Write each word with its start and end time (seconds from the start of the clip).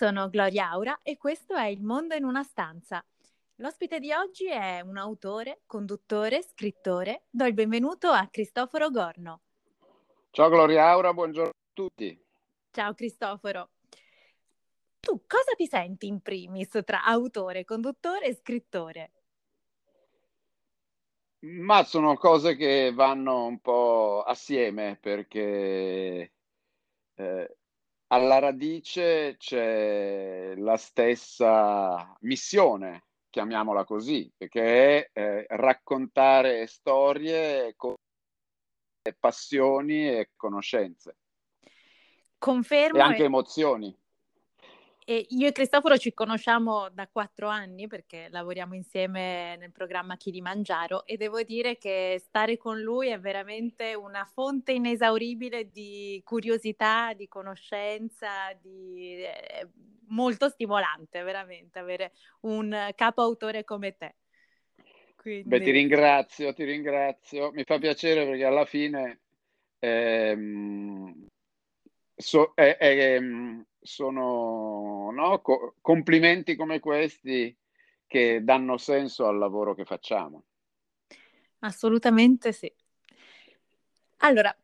sono 0.00 0.30
Gloria 0.30 0.70
Aura 0.70 1.00
e 1.02 1.18
questo 1.18 1.54
è 1.54 1.66
Il 1.66 1.82
mondo 1.82 2.14
in 2.14 2.24
una 2.24 2.42
stanza. 2.42 3.04
L'ospite 3.56 3.98
di 3.98 4.10
oggi 4.14 4.46
è 4.46 4.80
un 4.80 4.96
autore, 4.96 5.60
conduttore, 5.66 6.42
scrittore. 6.42 7.24
Do 7.28 7.44
il 7.44 7.52
benvenuto 7.52 8.08
a 8.08 8.26
Cristoforo 8.30 8.88
Gorno. 8.88 9.42
Ciao 10.30 10.48
Gloria 10.48 10.88
Aura, 10.88 11.12
buongiorno 11.12 11.50
a 11.50 11.70
tutti. 11.74 12.18
Ciao 12.70 12.94
Cristoforo. 12.94 13.72
Tu 15.00 15.20
cosa 15.26 15.52
ti 15.54 15.66
senti 15.66 16.06
in 16.06 16.22
primis 16.22 16.80
tra 16.82 17.04
autore, 17.04 17.66
conduttore 17.66 18.24
e 18.24 18.34
scrittore? 18.36 19.12
Ma 21.40 21.84
sono 21.84 22.16
cose 22.16 22.56
che 22.56 22.90
vanno 22.94 23.44
un 23.44 23.60
po' 23.60 24.22
assieme 24.22 24.96
perché 24.98 26.32
eh, 27.16 27.56
alla 28.12 28.38
radice 28.38 29.36
c'è 29.38 30.54
la 30.56 30.76
stessa 30.76 32.16
missione, 32.20 33.04
chiamiamola 33.30 33.84
così, 33.84 34.32
che 34.36 34.48
è 35.08 35.10
eh, 35.12 35.46
raccontare 35.48 36.66
storie 36.66 37.74
con 37.76 37.94
passioni 39.18 40.08
e 40.08 40.30
conoscenze. 40.36 41.16
Confermo. 42.38 42.98
E 42.98 43.00
anche 43.00 43.22
e... 43.22 43.26
emozioni. 43.26 43.96
E 45.04 45.26
io 45.30 45.48
e 45.48 45.52
Cristoforo 45.52 45.96
ci 45.96 46.12
conosciamo 46.12 46.88
da 46.90 47.08
quattro 47.08 47.48
anni 47.48 47.86
perché 47.86 48.28
lavoriamo 48.30 48.74
insieme 48.74 49.56
nel 49.56 49.72
programma 49.72 50.16
Kilimangiaro 50.16 51.04
e 51.06 51.16
devo 51.16 51.42
dire 51.42 51.78
che 51.78 52.20
stare 52.24 52.56
con 52.56 52.80
lui 52.80 53.08
è 53.08 53.18
veramente 53.18 53.94
una 53.94 54.24
fonte 54.24 54.72
inesauribile 54.72 55.70
di 55.70 56.20
curiosità, 56.24 57.12
di 57.14 57.28
conoscenza, 57.28 58.52
di... 58.60 59.22
è 59.22 59.66
molto 60.08 60.48
stimolante 60.48 61.22
veramente 61.22 61.78
avere 61.78 62.12
un 62.40 62.90
capo 62.94 63.22
autore 63.22 63.64
come 63.64 63.96
te. 63.96 64.14
Quindi... 65.16 65.48
Beh, 65.48 65.60
ti 65.60 65.70
ringrazio, 65.70 66.52
ti 66.54 66.64
ringrazio. 66.64 67.50
Mi 67.52 67.64
fa 67.64 67.78
piacere 67.78 68.24
perché 68.24 68.44
alla 68.44 68.64
fine 68.64 69.20
ehm, 69.78 71.26
so, 72.14 72.52
è, 72.54 72.76
è, 72.78 73.14
ehm, 73.16 73.64
sono 73.80 75.10
no, 75.12 75.40
co- 75.40 75.76
complimenti 75.80 76.56
come 76.56 76.80
questi 76.80 77.56
che 78.06 78.42
danno 78.42 78.76
senso 78.76 79.26
al 79.26 79.38
lavoro 79.38 79.74
che 79.74 79.84
facciamo. 79.84 80.44
Assolutamente 81.60 82.52
sì. 82.52 82.72
Allora, 84.18 84.54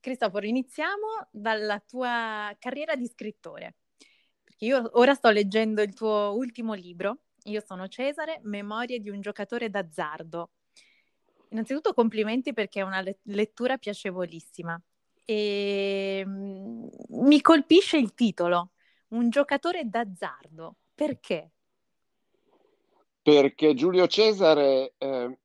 Cristoforo, 0.00 0.46
iniziamo 0.46 1.28
dalla 1.30 1.80
tua 1.80 2.54
carriera 2.58 2.94
di 2.94 3.06
scrittore. 3.06 3.76
Perché 4.44 4.66
io 4.66 4.90
ora 4.98 5.14
sto 5.14 5.30
leggendo 5.30 5.82
il 5.82 5.94
tuo 5.94 6.32
ultimo 6.36 6.74
libro, 6.74 7.20
Io 7.44 7.60
sono 7.60 7.88
Cesare, 7.88 8.40
Memorie 8.44 9.00
di 9.00 9.10
un 9.10 9.20
giocatore 9.20 9.68
d'azzardo. 9.70 10.50
Innanzitutto 11.50 11.94
complimenti 11.94 12.52
perché 12.52 12.80
è 12.80 12.82
una 12.82 13.02
lettura 13.24 13.78
piacevolissima. 13.78 14.80
E 15.24 16.22
mm, 16.26 16.86
mi 17.08 17.40
colpisce 17.40 17.96
il 17.96 18.14
titolo, 18.14 18.72
un 19.08 19.30
giocatore 19.30 19.88
d'azzardo. 19.88 20.76
Perché? 20.94 21.50
Perché 23.22 23.74
Giulio 23.74 24.06
Cesare, 24.06 24.94
eh, 24.98 25.38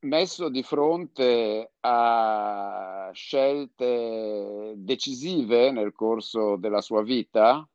messo 0.00 0.48
di 0.48 0.62
fronte 0.62 1.72
a 1.80 3.10
scelte 3.12 4.74
decisive 4.76 5.70
nel 5.72 5.92
corso 5.92 6.56
della 6.56 6.80
sua 6.80 7.02
vita, 7.02 7.68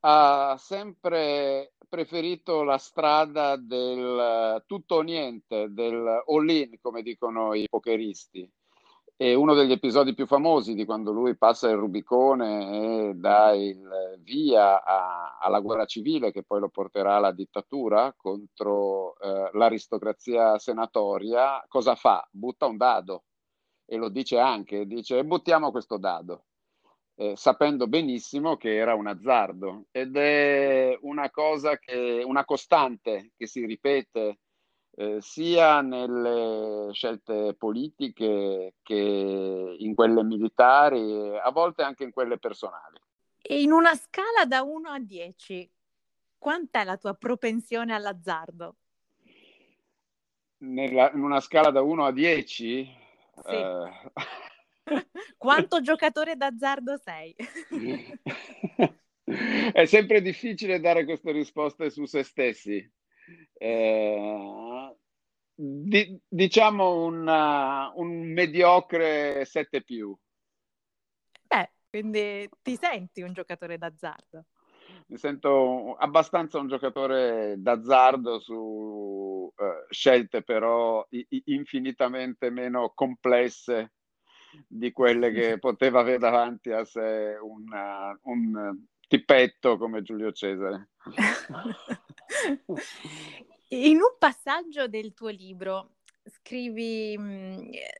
ha 0.00 0.56
sempre 0.58 1.74
preferito 1.88 2.62
la 2.62 2.78
strada 2.78 3.56
del 3.56 4.62
tutto 4.66 4.96
o 4.96 5.00
niente, 5.02 5.68
del 5.70 6.22
all-in, 6.26 6.78
come 6.80 7.02
dicono 7.02 7.54
i 7.54 7.66
pokeristi. 7.68 8.50
E 9.18 9.34
uno 9.34 9.54
degli 9.54 9.72
episodi 9.72 10.12
più 10.12 10.26
famosi 10.26 10.74
di 10.74 10.84
quando 10.84 11.10
lui 11.10 11.38
passa 11.38 11.70
il 11.70 11.76
Rubicone 11.76 13.08
e 13.08 13.14
dà 13.14 13.54
il 13.54 14.20
via 14.20 14.84
a, 14.84 15.38
alla 15.40 15.60
guerra 15.60 15.86
civile 15.86 16.30
che 16.32 16.42
poi 16.42 16.60
lo 16.60 16.68
porterà 16.68 17.16
alla 17.16 17.32
dittatura 17.32 18.12
contro 18.14 19.18
eh, 19.18 19.48
l'aristocrazia 19.54 20.58
senatoria, 20.58 21.64
cosa 21.66 21.94
fa? 21.94 22.28
Butta 22.30 22.66
un 22.66 22.76
dado 22.76 23.24
e 23.86 23.96
lo 23.96 24.10
dice 24.10 24.38
anche, 24.38 24.86
dice 24.86 25.24
buttiamo 25.24 25.70
questo 25.70 25.96
dado. 25.96 26.44
Eh, 27.14 27.36
sapendo 27.36 27.86
benissimo 27.86 28.58
che 28.58 28.76
era 28.76 28.94
un 28.94 29.06
azzardo 29.06 29.86
ed 29.92 30.14
è 30.16 30.94
una 31.00 31.30
cosa 31.30 31.78
che, 31.78 32.22
una 32.22 32.44
costante 32.44 33.32
che 33.34 33.46
si 33.46 33.64
ripete 33.64 34.40
eh, 34.98 35.20
sia 35.20 35.82
nelle 35.82 36.90
scelte 36.92 37.54
politiche 37.54 38.76
che 38.82 39.76
in 39.78 39.94
quelle 39.94 40.24
militari, 40.24 41.36
a 41.38 41.50
volte 41.50 41.82
anche 41.82 42.04
in 42.04 42.10
quelle 42.10 42.38
personali. 42.38 42.98
E 43.42 43.60
in 43.60 43.72
una 43.72 43.94
scala 43.94 44.46
da 44.46 44.62
1 44.62 44.88
a 44.88 44.98
10, 44.98 45.70
quant'è 46.38 46.84
la 46.84 46.96
tua 46.96 47.12
propensione 47.14 47.94
all'azzardo? 47.94 48.76
Nella, 50.58 51.12
in 51.12 51.22
una 51.22 51.40
scala 51.40 51.70
da 51.70 51.82
1 51.82 52.06
a 52.06 52.12
10? 52.12 52.96
Sì. 53.44 53.54
Eh... 53.54 53.90
Quanto 55.36 55.82
giocatore 55.82 56.36
d'azzardo 56.36 56.96
sei? 56.96 57.34
È 59.72 59.84
sempre 59.84 60.22
difficile 60.22 60.80
dare 60.80 61.04
queste 61.04 61.32
risposte 61.32 61.90
su 61.90 62.06
se 62.06 62.22
stessi. 62.22 62.88
Eh, 63.54 64.75
di, 65.56 66.20
diciamo 66.28 67.04
una, 67.04 67.90
un 67.94 68.32
mediocre 68.32 69.44
7 69.46 69.82
più. 69.82 70.16
Beh, 71.48 71.70
quindi 71.88 72.48
ti 72.62 72.76
senti 72.76 73.22
un 73.22 73.32
giocatore 73.32 73.78
d'azzardo? 73.78 74.44
Mi 75.08 75.16
sento 75.16 75.96
abbastanza 75.96 76.58
un 76.58 76.68
giocatore 76.68 77.54
d'azzardo 77.58 78.38
su 78.38 78.54
uh, 78.54 79.52
scelte 79.88 80.42
però 80.42 81.04
i- 81.10 81.26
infinitamente 81.46 82.50
meno 82.50 82.92
complesse 82.94 83.94
di 84.68 84.92
quelle 84.92 85.32
che 85.32 85.58
poteva 85.62 86.00
avere 86.00 86.18
davanti 86.18 86.70
a 86.70 86.84
sé 86.84 87.36
una, 87.40 88.16
un 88.22 88.84
tippetto 89.08 89.78
come 89.78 90.02
Giulio 90.02 90.32
Cesare. 90.32 90.90
In 93.68 93.96
un 93.96 94.14
passaggio 94.16 94.86
del 94.86 95.12
tuo 95.12 95.28
libro 95.28 95.96
scrivi 96.24 97.18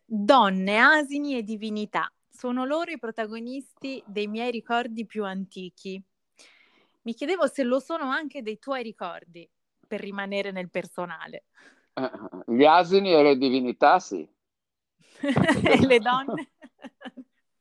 donne, 0.05 0.79
asini 0.79 1.37
e 1.37 1.43
divinità. 1.43 2.09
Sono 2.29 2.65
loro 2.65 2.93
i 2.93 2.99
protagonisti 2.99 4.01
dei 4.07 4.29
miei 4.29 4.53
ricordi 4.53 5.07
più 5.07 5.25
antichi. 5.25 6.01
Mi 7.03 7.15
chiedevo 7.15 7.49
se 7.49 7.65
lo 7.65 7.81
sono 7.81 8.05
anche 8.05 8.43
dei 8.43 8.61
tuoi 8.61 8.85
ricordi, 8.85 9.49
per 9.89 10.01
rimanere 10.01 10.53
nel 10.53 10.71
personale. 10.71 11.47
Gli 12.47 12.65
asini 12.65 13.13
e 13.13 13.23
le 13.23 13.37
divinità, 13.37 13.99
sì. 13.99 14.29
e 15.21 15.87
le 15.87 15.99
donne? 15.99 16.51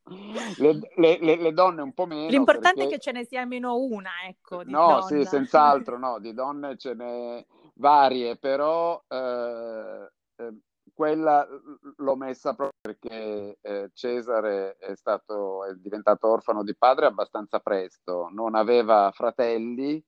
Le, 0.57 0.79
le, 0.97 1.17
le, 1.19 1.35
le, 1.35 1.51
donne 1.51 1.81
un 1.81 1.91
po' 1.91 2.05
meno. 2.05 2.29
L'importante 2.29 2.81
perché... 2.81 2.89
è 2.89 2.97
che 2.97 2.99
ce 2.99 3.11
ne 3.11 3.25
sia 3.25 3.41
almeno 3.41 3.75
una, 3.75 4.11
ecco. 4.27 4.61
no, 4.63 4.99
donna. 4.99 5.01
sì, 5.01 5.25
senz'altro, 5.25 5.97
no, 5.97 6.19
di 6.19 6.31
donne 6.31 6.77
ce 6.77 6.93
ne 6.93 7.47
varie, 7.75 8.37
però 8.37 9.01
eh, 9.07 10.11
eh, 10.35 10.53
quella 10.93 11.47
l'ho 11.97 12.15
messa 12.15 12.53
proprio 12.53 12.79
perché 12.81 13.57
eh, 13.61 13.91
Cesare 13.93 14.77
è, 14.77 14.95
stato, 14.95 15.65
è 15.65 15.73
diventato 15.75 16.27
orfano 16.27 16.63
di 16.63 16.75
padre 16.75 17.07
abbastanza 17.07 17.59
presto, 17.59 18.29
non 18.31 18.55
aveva 18.55 19.11
fratelli, 19.13 20.03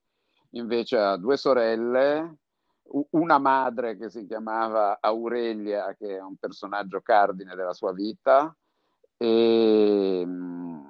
invece 0.52 0.98
ha 0.98 1.18
due 1.18 1.38
sorelle, 1.38 2.38
una 3.12 3.38
madre 3.38 3.98
che 3.98 4.10
si 4.10 4.26
chiamava 4.26 4.98
Aurelia, 5.02 5.94
che 5.96 6.18
è 6.18 6.22
un 6.22 6.38
personaggio 6.38 7.02
cardine 7.02 7.56
della 7.56 7.74
sua 7.74 7.92
vita, 7.92 8.56
e 9.18 10.24
mm, 10.26 10.86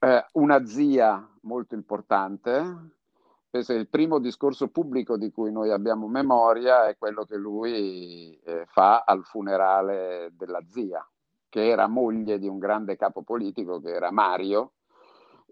eh, 0.00 0.26
una 0.32 0.66
zia 0.66 1.28
molto 1.42 1.74
importante. 1.74 2.95
Il 3.58 3.88
primo 3.88 4.18
discorso 4.18 4.68
pubblico 4.68 5.16
di 5.16 5.30
cui 5.30 5.50
noi 5.50 5.70
abbiamo 5.70 6.08
memoria 6.08 6.86
è 6.86 6.96
quello 6.96 7.24
che 7.24 7.36
lui 7.36 8.38
eh, 8.44 8.64
fa 8.66 9.04
al 9.06 9.24
funerale 9.24 10.32
della 10.36 10.62
zia, 10.68 11.06
che 11.48 11.68
era 11.68 11.86
moglie 11.86 12.38
di 12.38 12.48
un 12.48 12.58
grande 12.58 12.96
capo 12.96 13.22
politico 13.22 13.80
che 13.80 13.90
era 13.90 14.10
Mario, 14.10 14.72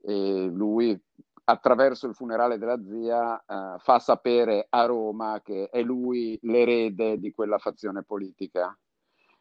e 0.02 0.50
lui 0.52 1.00
attraverso 1.44 2.06
il 2.06 2.14
funerale 2.14 2.58
della 2.58 2.82
zia 2.82 3.38
eh, 3.38 3.78
fa 3.78 3.98
sapere 3.98 4.66
a 4.68 4.84
Roma 4.86 5.40
che 5.42 5.68
è 5.70 5.82
lui 5.82 6.38
l'erede 6.42 7.18
di 7.18 7.30
quella 7.32 7.58
fazione 7.58 8.02
politica 8.02 8.76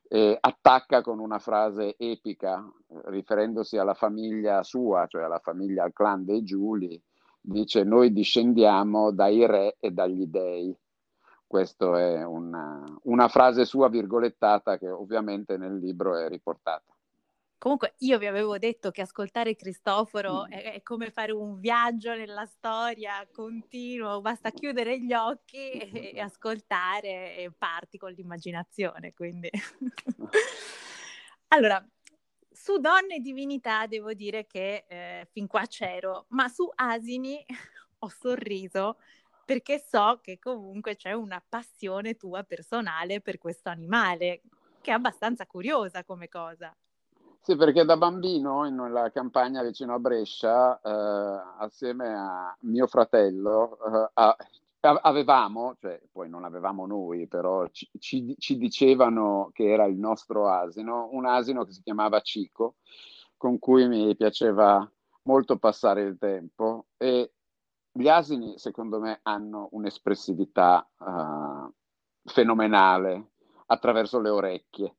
e 0.07 0.37
attacca 0.39 1.01
con 1.01 1.19
una 1.19 1.39
frase 1.39 1.95
epica, 1.97 2.63
riferendosi 3.05 3.77
alla 3.77 3.95
famiglia 3.95 4.61
sua, 4.61 5.07
cioè 5.07 5.23
alla 5.23 5.39
famiglia, 5.39 5.83
al 5.83 5.93
clan 5.93 6.23
dei 6.23 6.43
Giuli, 6.43 7.01
dice 7.43 7.83
noi 7.83 8.13
discendiamo 8.13 9.11
dai 9.11 9.45
re 9.45 9.75
e 9.79 9.91
dagli 9.91 10.25
dei. 10.25 10.75
Questa 11.45 11.99
è 11.99 12.23
una, 12.23 12.83
una 13.03 13.27
frase 13.27 13.65
sua 13.65 13.89
virgolettata 13.89 14.77
che 14.77 14.89
ovviamente 14.89 15.57
nel 15.57 15.77
libro 15.77 16.17
è 16.17 16.27
riportata. 16.27 16.93
Comunque 17.63 17.93
io 17.99 18.17
vi 18.17 18.25
avevo 18.25 18.57
detto 18.57 18.91
che 18.91 19.01
ascoltare 19.01 19.55
Cristoforo 19.55 20.45
mm. 20.45 20.51
è, 20.51 20.73
è, 20.73 20.81
come 20.81 21.11
fare 21.11 21.31
un 21.31 21.59
viaggio 21.59 22.13
nella 22.13 22.45
storia 22.45 23.25
continuo, 23.31 24.19
basta 24.19 24.49
chiudere 24.51 24.99
gli 24.99 25.13
occhi 25.13 25.71
e, 25.71 26.11
e 26.13 26.19
ascoltare 26.19 27.37
e 27.37 27.51
parti 27.57 27.97
con 27.97 28.11
l'immaginazione. 28.11 29.13
Quindi... 29.13 29.49
allora, 31.49 31.81
su 32.63 32.77
donne 32.77 33.15
e 33.15 33.19
divinità 33.19 33.87
devo 33.87 34.13
dire 34.13 34.47
che 34.47 34.85
eh, 34.87 35.27
fin 35.33 35.47
qua 35.47 35.65
c'ero, 35.67 36.27
ma 36.29 36.47
su 36.47 36.65
asini 36.73 37.45
ho 37.99 38.07
sorriso 38.07 38.99
perché 39.43 39.83
so 39.85 40.19
che 40.21 40.39
comunque 40.39 40.95
c'è 40.95 41.11
una 41.11 41.43
passione 41.45 42.15
tua 42.15 42.43
personale 42.43 43.19
per 43.19 43.37
questo 43.37 43.67
animale, 43.67 44.43
che 44.79 44.91
è 44.91 44.93
abbastanza 44.93 45.45
curiosa 45.45 46.05
come 46.05 46.29
cosa. 46.29 46.73
Sì, 47.41 47.57
perché 47.57 47.83
da 47.83 47.97
bambino 47.97 48.65
in 48.65 48.79
una 48.79 49.11
campagna 49.11 49.61
vicino 49.61 49.93
a 49.95 49.99
Brescia, 49.99 50.79
eh, 50.81 51.63
assieme 51.65 52.13
a 52.15 52.55
mio 52.61 52.87
fratello, 52.87 53.77
eh, 53.85 54.09
a, 54.13 54.37
avevamo, 54.83 55.75
cioè 55.79 56.01
poi 56.11 56.29
non 56.29 56.43
avevamo 56.43 56.85
noi, 56.85 57.27
però 57.27 57.67
ci, 57.67 57.89
ci, 57.99 58.35
ci, 58.37 58.57
dicevano 58.57 59.49
che 59.53 59.71
era 59.71 59.85
il 59.85 59.97
nostro 59.97 60.49
asino, 60.49 61.09
un 61.11 61.25
asino 61.25 61.63
che 61.63 61.71
si 61.71 61.81
chiamava 61.81 62.19
Cico, 62.19 62.75
con 63.37 63.59
cui 63.59 63.87
mi 63.87 64.15
piaceva 64.15 64.89
molto 65.23 65.57
passare 65.57 66.01
il 66.01 66.17
tempo. 66.17 66.87
E 66.97 67.31
gli 67.91 68.07
asini 68.09 68.57
secondo 68.57 68.99
me 68.99 69.19
hanno 69.23 69.69
un'espressività 69.71 70.89
uh, 70.97 71.71
fenomenale 72.25 73.31
attraverso 73.67 74.19
le 74.19 74.29
orecchie. 74.29 74.97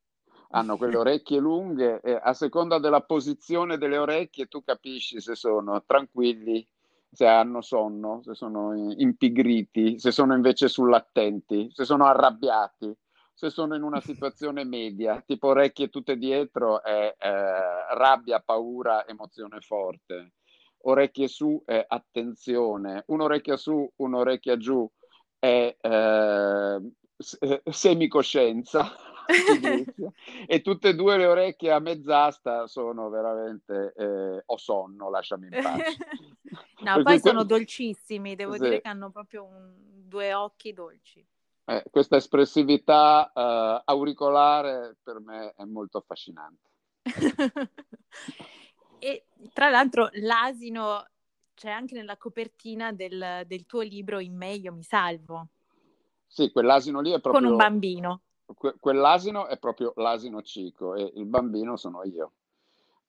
Hanno 0.51 0.77
quelle 0.79 0.97
orecchie 0.97 1.39
lunghe 1.39 2.01
e 2.01 2.19
a 2.23 2.33
seconda 2.33 2.79
della 2.79 3.03
posizione 3.03 3.77
delle 3.77 3.99
orecchie 3.99 4.47
tu 4.47 4.63
capisci 4.63 5.21
se 5.21 5.35
sono 5.35 5.83
tranquilli, 5.85 6.67
se 7.15 7.27
hanno 7.27 7.63
sonno, 7.63 8.21
se 8.23 8.35
sono 8.35 8.75
impigriti, 8.97 9.99
se 9.99 10.11
sono 10.11 10.35
invece 10.35 10.69
sull'attenti, 10.69 11.71
se 11.73 11.85
sono 11.85 12.07
arrabbiati, 12.07 12.95
se 13.33 13.51
sono 13.51 13.75
in 13.75 13.83
una 13.83 14.01
situazione 14.03 14.65
media, 14.65 15.23
tipo 15.25 15.49
orecchie 15.49 15.89
tutte 15.89 16.17
dietro 16.17 16.83
è 16.83 17.15
eh, 17.19 17.95
rabbia, 17.95 18.41
paura, 18.41 19.07
emozione 19.07 19.61
forte. 19.61 20.33
Orecchie 20.87 21.29
su 21.29 21.63
è 21.65 21.83
attenzione, 21.87 23.05
un'orecchia 23.07 23.57
su, 23.57 23.91
un'orecchia 23.97 24.59
giù 24.59 24.87
è 25.39 25.75
eh, 25.81 26.81
eh 27.41 27.63
semicoscienza 27.71 28.95
e 30.47 30.61
tutte 30.61 30.89
e 30.91 30.95
due 30.95 31.17
le 31.17 31.27
orecchie 31.27 31.73
a 31.73 31.79
mezz'asta 31.79 32.67
sono 32.67 33.09
veramente 33.09 33.95
eh, 33.97 34.43
ho 34.45 34.57
sonno, 34.59 35.09
lasciami 35.11 35.47
in 35.47 35.63
pace. 35.63 35.97
no, 36.85 37.03
poi 37.03 37.19
sono 37.19 37.45
dolcissimi, 37.45 38.35
devo 38.35 38.55
sì. 38.55 38.61
dire 38.61 38.81
che 38.81 38.89
hanno 38.89 39.11
proprio 39.11 39.45
un, 39.45 39.73
due 40.07 40.33
occhi 40.35 40.73
dolci. 40.73 41.27
Eh, 41.67 41.83
questa 41.91 42.17
espressività 42.17 43.33
uh, 43.35 43.83
auricolare 43.85 44.97
per 45.03 45.21
me 45.21 45.55
è 45.57 45.65
molto 45.65 45.99
affascinante. 45.99 46.69
e 48.99 49.25
tra 49.53 49.71
l'altro 49.71 50.09
l'asino 50.13 51.07
c'è 51.55 51.71
anche 51.71 51.95
nella 51.95 52.17
copertina 52.17 52.93
del, 52.93 53.45
del 53.47 53.67
tuo 53.67 53.81
libro 53.81 54.19
In 54.21 54.37
me 54.37 54.53
io 54.53 54.73
mi 54.73 54.83
salvo. 54.83 55.49
Sì, 56.27 56.51
quell'asino 56.51 57.01
lì 57.01 57.11
è 57.11 57.21
proprio... 57.21 57.43
Con 57.43 57.51
un 57.51 57.57
bambino 57.57 58.21
que- 58.53 58.77
quell'asino 58.79 59.47
è 59.47 59.59
proprio 59.59 59.93
l'asino 59.97 60.43
cico 60.43 60.95
e 60.95 61.13
il 61.15 61.27
bambino 61.27 61.77
sono 61.77 62.03
io. 62.05 62.33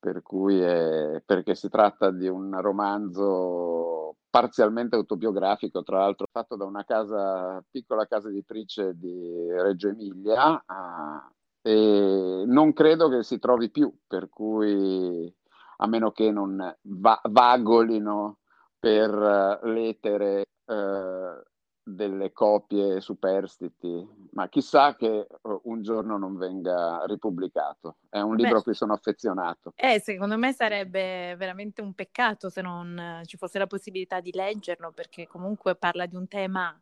Per 0.05 0.21
cui 0.21 0.59
è, 0.59 1.23
perché 1.25 1.55
si 1.55 1.67
tratta 1.67 2.11
di 2.11 2.27
un 2.27 2.61
romanzo 2.61 4.17
parzialmente 4.29 4.95
autobiografico, 4.95 5.81
tra 5.81 5.97
l'altro 5.97 6.27
fatto 6.31 6.55
da 6.55 6.63
una 6.63 6.85
casa, 6.85 7.59
piccola 7.67 8.05
casa 8.05 8.29
editrice 8.29 8.93
di 8.93 9.49
Reggio 9.49 9.87
Emilia, 9.87 10.63
uh, 10.63 11.33
e 11.59 12.43
non 12.45 12.73
credo 12.73 13.09
che 13.09 13.23
si 13.23 13.39
trovi 13.39 13.71
più, 13.71 13.91
per 14.05 14.29
cui 14.29 15.35
a 15.77 15.87
meno 15.87 16.11
che 16.11 16.29
non 16.29 16.55
va- 16.81 17.21
vagolino 17.23 18.37
per 18.77 19.09
uh, 19.11 19.65
l'etere 19.65 20.45
uh, 20.65 21.41
delle 21.87 22.31
copie 22.31 22.99
superstiti, 22.99 24.07
ma 24.31 24.49
chissà 24.49 24.95
che 24.95 25.27
uh, 25.41 25.61
un 25.65 25.83
giorno 25.83 26.17
non 26.17 26.35
venga 26.35 27.03
ripubblicato. 27.05 27.97
È 28.09 28.19
un 28.19 28.35
libro 28.35 28.53
Beh, 28.53 28.59
a 28.59 28.63
cui 28.63 28.73
sono 28.73 28.93
affezionato. 28.93 29.73
Eh, 29.75 29.99
secondo 29.99 30.35
me 30.35 30.51
sarebbe 30.51 31.35
veramente 31.35 31.81
un 31.81 31.93
peccato 31.93 32.49
se 32.49 32.61
non 32.61 33.21
ci 33.25 33.37
fosse 33.37 33.59
la 33.59 33.67
possibilità 33.67 34.19
di 34.19 34.31
leggerlo, 34.33 34.91
perché 34.91 35.27
comunque 35.27 35.75
parla 35.75 36.07
di 36.07 36.15
un 36.15 36.27
tema 36.27 36.75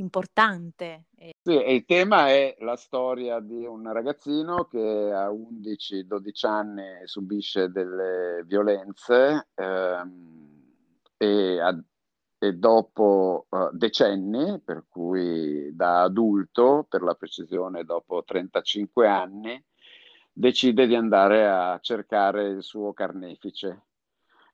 importante. 0.00 1.04
Sì, 1.42 1.62
e 1.62 1.74
il 1.74 1.84
tema 1.84 2.28
è 2.28 2.56
la 2.60 2.76
storia 2.76 3.38
di 3.38 3.64
un 3.64 3.92
ragazzino 3.92 4.64
che 4.64 5.12
a 5.12 5.30
11-12 5.30 6.46
anni 6.46 6.82
subisce 7.04 7.70
delle 7.70 8.42
violenze 8.46 9.48
ehm, 9.54 10.48
e 11.16 11.60
a 11.60 11.78
e 12.42 12.54
dopo 12.54 13.48
uh, 13.50 13.68
decenni, 13.70 14.58
per 14.64 14.86
cui 14.88 15.76
da 15.76 16.00
adulto, 16.00 16.86
per 16.88 17.02
la 17.02 17.14
precisione 17.14 17.84
dopo 17.84 18.24
35 18.24 19.06
anni, 19.06 19.62
decide 20.32 20.86
di 20.86 20.94
andare 20.94 21.46
a 21.46 21.78
cercare 21.82 22.48
il 22.48 22.62
suo 22.62 22.94
carnefice. 22.94 23.82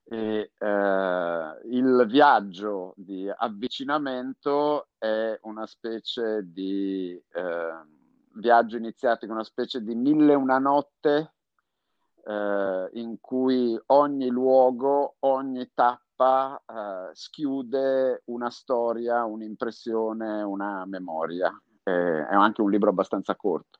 E, 0.03 0.51
uh, 0.59 1.67
il 1.69 2.05
viaggio 2.09 2.93
di 2.97 3.31
avvicinamento 3.33 4.89
è 4.97 5.39
una 5.43 5.65
specie 5.65 6.41
di 6.43 7.17
uh, 7.35 8.37
viaggio 8.37 8.75
iniziato 8.75 9.25
con 9.27 9.35
una 9.35 9.45
specie 9.45 9.81
di 9.81 9.95
mille 9.95 10.33
una 10.33 10.59
notte 10.59 11.31
in 12.27 13.19
cui 13.21 13.79
ogni 13.85 14.27
luogo, 14.27 15.15
ogni 15.19 15.71
tappa 15.73 16.06
tappa 16.17 16.61
eh, 16.67 17.09
schiude 17.13 18.23
una 18.25 18.49
storia, 18.49 19.23
un'impressione, 19.23 20.41
una 20.41 20.83
memoria. 20.85 21.49
Eh, 21.83 22.27
è 22.27 22.33
anche 22.33 22.61
un 22.61 22.71
libro 22.71 22.89
abbastanza 22.89 23.35
corto. 23.35 23.79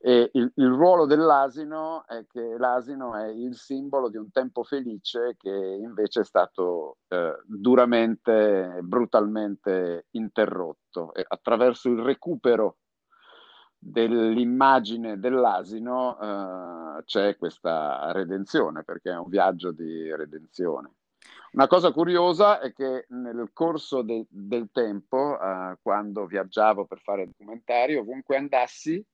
E 0.00 0.30
il, 0.34 0.52
il, 0.54 0.68
ruolo 0.68 1.06
dell'asino 1.06 2.06
è 2.06 2.24
che 2.28 2.56
l'asino 2.56 3.16
è 3.16 3.26
il 3.26 3.56
simbolo 3.56 4.08
di 4.08 4.16
un 4.16 4.30
tempo 4.30 4.62
felice 4.62 5.34
che 5.36 5.50
invece 5.50 6.20
è 6.20 6.24
stato 6.24 6.98
eh, 7.08 7.42
duramente, 7.44 8.78
brutalmente 8.82 10.06
interrotto. 10.12 11.12
E 11.14 11.24
attraverso 11.26 11.88
il 11.88 11.98
recupero 12.00 12.76
dell'immagine 13.76 15.18
dell'asino 15.18 16.18
eh, 16.20 17.02
c'è 17.04 17.36
questa 17.36 18.12
redenzione, 18.12 18.84
perché 18.84 19.10
è 19.10 19.18
un 19.18 19.28
viaggio 19.28 19.72
di 19.72 20.14
redenzione. 20.14 20.97
Una 21.52 21.66
cosa 21.66 21.92
curiosa 21.92 22.60
è 22.60 22.72
che 22.72 23.06
nel 23.08 23.50
corso 23.52 24.02
de- 24.02 24.26
del 24.28 24.68
tempo, 24.72 25.36
uh, 25.40 25.76
quando 25.82 26.26
viaggiavo 26.26 26.84
per 26.84 27.00
fare 27.00 27.26
documentari, 27.26 27.96
ovunque 27.96 28.36
andassi, 28.36 29.04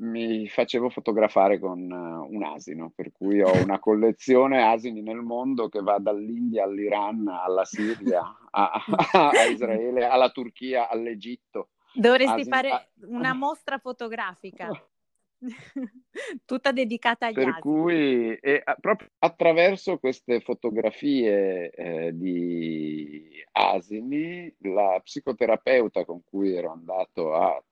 mi 0.00 0.48
facevo 0.48 0.88
fotografare 0.90 1.58
con 1.58 1.90
uh, 1.90 2.34
un 2.34 2.42
asino, 2.44 2.92
per 2.94 3.12
cui 3.12 3.42
ho 3.42 3.52
una 3.62 3.78
collezione 3.78 4.62
asini 4.62 5.02
nel 5.02 5.20
mondo 5.20 5.68
che 5.68 5.80
va 5.80 5.98
dall'India 5.98 6.64
all'Iran, 6.64 7.28
alla 7.28 7.64
Siria, 7.64 8.22
a, 8.50 8.70
a, 9.12 9.28
a 9.30 9.44
Israele, 9.44 10.06
alla 10.06 10.30
Turchia, 10.30 10.88
all'Egitto. 10.88 11.70
Dovresti 11.92 12.40
asini, 12.40 12.48
fare 12.48 12.90
una 13.06 13.34
mostra 13.34 13.78
fotografica. 13.78 14.68
tutta 16.44 16.72
dedicata 16.72 17.26
agli 17.26 17.34
per 17.34 17.48
asini. 17.48 17.60
cui 17.60 18.34
e, 18.36 18.60
a, 18.64 18.76
proprio 18.80 19.08
attraverso 19.18 19.98
queste 19.98 20.40
fotografie 20.40 21.70
eh, 21.70 22.12
di 22.16 23.44
asini 23.52 24.54
la 24.60 25.00
psicoterapeuta 25.02 26.04
con 26.04 26.22
cui 26.24 26.54
ero 26.54 26.72
andato 26.72 27.34
a 27.34 27.62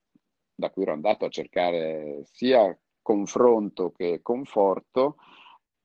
da 0.58 0.70
cui 0.70 0.84
ero 0.84 0.92
andato 0.92 1.26
a 1.26 1.28
cercare 1.28 2.22
sia 2.24 2.76
confronto 3.02 3.92
che 3.92 4.20
conforto 4.22 5.16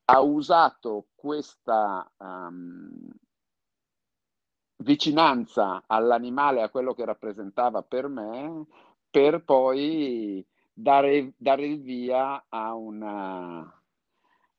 ha 0.06 0.20
usato 0.20 1.08
questa 1.14 2.10
um, 2.16 3.08
vicinanza 4.78 5.84
all'animale 5.86 6.62
a 6.62 6.70
quello 6.70 6.94
che 6.94 7.04
rappresentava 7.04 7.82
per 7.82 8.08
me 8.08 8.66
per 9.10 9.44
poi 9.44 10.44
dare, 10.82 11.32
dare 11.36 11.64
il 11.64 11.80
via 11.80 12.44
a, 12.48 12.74
una, 12.74 13.82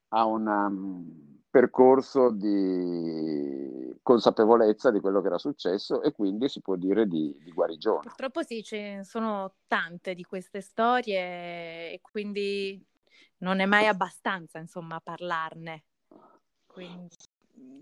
a 0.09 0.25
un 0.25 0.47
um, 0.47 1.41
percorso 1.49 2.31
di 2.31 3.95
consapevolezza 4.01 4.89
di 4.91 4.99
quello 4.99 5.21
che 5.21 5.27
era 5.27 5.37
successo 5.37 6.01
e 6.01 6.11
quindi 6.11 6.49
si 6.49 6.61
può 6.61 6.75
dire 6.75 7.07
di, 7.07 7.37
di 7.43 7.51
guarigione. 7.51 8.01
Purtroppo 8.01 8.41
sì, 8.43 8.63
ce 8.63 8.95
ne 8.95 9.03
sono 9.03 9.55
tante 9.67 10.13
di 10.13 10.23
queste 10.23 10.61
storie 10.61 11.91
e 11.91 11.99
quindi 12.01 12.81
non 13.37 13.59
è 13.59 13.65
mai 13.65 13.87
abbastanza, 13.87 14.59
insomma, 14.59 14.99
parlarne. 15.01 15.83
Quindi 16.65 17.15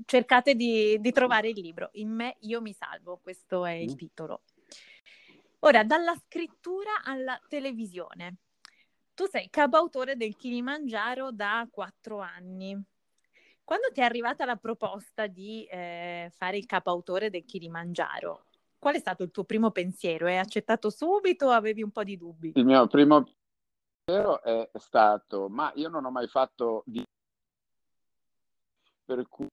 cercate 0.05 0.55
di, 0.55 0.99
di, 0.99 1.11
trovare 1.11 1.49
il 1.49 1.59
libro. 1.59 1.89
In 1.93 2.09
me 2.09 2.35
io 2.41 2.61
mi 2.61 2.73
salvo, 2.73 3.19
questo 3.21 3.65
è 3.65 3.73
il 3.73 3.93
mm. 3.93 3.95
titolo. 3.95 4.41
Ora, 5.63 5.83
dalla 5.83 6.15
scrittura 6.15 7.03
alla 7.03 7.39
televisione. 7.47 8.37
Tu 9.13 9.27
sei 9.27 9.47
capo-autore 9.51 10.15
del 10.15 10.35
Kilimangiaro 10.35 11.31
da 11.31 11.67
quattro 11.69 12.19
anni. 12.19 12.81
Quando 13.63 13.91
ti 13.91 14.01
è 14.01 14.03
arrivata 14.03 14.43
la 14.45 14.55
proposta 14.55 15.27
di 15.27 15.63
eh, 15.65 16.31
fare 16.35 16.57
il 16.57 16.65
capo-autore 16.65 17.29
del 17.29 17.45
Kilimangiaro, 17.45 18.45
qual 18.79 18.95
è 18.95 18.99
stato 18.99 19.21
il 19.21 19.29
tuo 19.29 19.43
primo 19.43 19.69
pensiero? 19.69 20.25
Hai 20.25 20.39
accettato 20.39 20.89
subito 20.89 21.45
o 21.45 21.51
avevi 21.51 21.83
un 21.83 21.91
po' 21.91 22.03
di 22.03 22.17
dubbi? 22.17 22.53
Il 22.55 22.65
mio 22.65 22.87
primo 22.87 23.23
pensiero 24.03 24.41
è 24.41 24.67
stato, 24.79 25.47
ma 25.47 25.71
io 25.75 25.89
non 25.89 26.05
ho 26.05 26.09
mai 26.09 26.27
fatto 26.27 26.81
di... 26.87 27.05
per 29.05 29.27
cui 29.29 29.50